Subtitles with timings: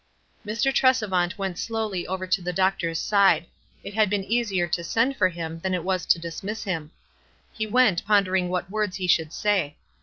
[0.43, 0.73] Mr.
[0.73, 3.45] Tresevant went slowly over to the doc tor's side.
[3.83, 6.89] It had been easier to send for him than it was to dismiss him.
[7.53, 9.75] He went ponder ing what words he should say.